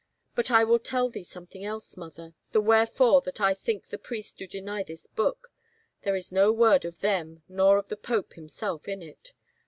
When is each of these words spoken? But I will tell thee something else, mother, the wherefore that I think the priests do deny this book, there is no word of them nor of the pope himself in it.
But 0.33 0.49
I 0.49 0.63
will 0.63 0.79
tell 0.79 1.09
thee 1.11 1.21
something 1.21 1.63
else, 1.63 1.95
mother, 1.95 2.33
the 2.53 2.59
wherefore 2.59 3.21
that 3.21 3.39
I 3.39 3.53
think 3.53 3.89
the 3.89 3.99
priests 3.99 4.33
do 4.33 4.47
deny 4.47 4.81
this 4.81 5.05
book, 5.05 5.51
there 6.01 6.15
is 6.15 6.31
no 6.31 6.51
word 6.51 6.85
of 6.85 7.01
them 7.01 7.43
nor 7.47 7.77
of 7.77 7.89
the 7.89 7.97
pope 7.97 8.33
himself 8.33 8.87
in 8.87 9.03
it. 9.03 9.33